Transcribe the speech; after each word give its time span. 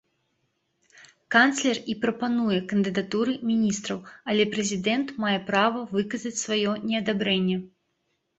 Канцлер 1.35 1.77
і 1.93 1.95
прапануе 2.05 2.57
кандыдатуры 2.71 3.35
міністраў, 3.51 3.99
але 4.33 4.47
прэзідэнт 4.57 5.15
мае 5.25 5.35
права 5.51 5.85
выказаць 5.93 6.33
сваё 6.45 6.71
неадабрэнне. 6.89 7.57